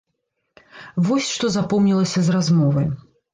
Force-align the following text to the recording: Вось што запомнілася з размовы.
Вось 1.09 1.27
што 1.33 1.51
запомнілася 1.57 2.19
з 2.29 2.35
размовы. 2.39 2.89